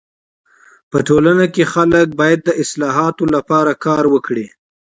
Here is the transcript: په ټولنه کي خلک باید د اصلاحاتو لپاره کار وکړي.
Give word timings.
په 0.91 0.97
ټولنه 1.07 1.45
کي 1.53 1.63
خلک 1.73 2.07
باید 2.19 2.39
د 2.43 2.49
اصلاحاتو 2.63 3.23
لپاره 3.35 3.71
کار 3.85 4.03
وکړي. 4.13 4.45